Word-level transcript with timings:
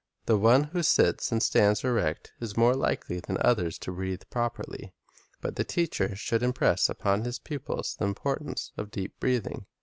The 0.25 0.35
one 0.35 0.63
who 0.63 0.81
sits 0.81 1.31
and 1.31 1.43
stands 1.43 1.83
erect 1.83 2.33
is 2.39 2.57
more 2.57 2.73
likely 2.73 3.19
than 3.19 3.37
others 3.39 3.77
to 3.77 3.91
breathe 3.91 4.23
properly. 4.31 4.95
But 5.41 5.57
the 5.57 5.63
teacher 5.63 6.15
should 6.15 6.41
impress 6.41 6.89
upon 6.89 7.23
his 7.23 7.37
pupils 7.37 7.97
the 7.99 8.11
impor 8.11 8.39
tance 8.39 8.71
of 8.77 8.89
deep 8.89 9.19
breathing. 9.19 9.67